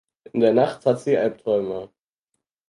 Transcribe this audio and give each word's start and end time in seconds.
In 0.33 0.39
der 0.39 0.55
Nacht 0.55 0.87
hat 0.87 0.99
sie 0.99 1.15
Alpträume. 1.15 1.91